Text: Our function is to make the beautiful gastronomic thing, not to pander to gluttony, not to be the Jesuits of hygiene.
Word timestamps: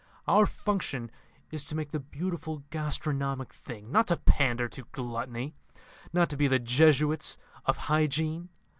Our 0.27 0.47
function 0.47 1.11
is 1.51 1.63
to 1.65 1.75
make 1.75 1.91
the 1.91 1.99
beautiful 1.99 2.63
gastronomic 2.71 3.53
thing, 3.53 3.91
not 3.91 4.07
to 4.07 4.17
pander 4.17 4.67
to 4.67 4.85
gluttony, 4.91 5.53
not 6.11 6.27
to 6.31 6.37
be 6.37 6.47
the 6.47 6.57
Jesuits 6.57 7.37
of 7.67 7.77
hygiene. 7.77 8.49